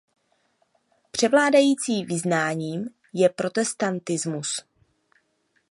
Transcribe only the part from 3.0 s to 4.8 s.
je protestantismus.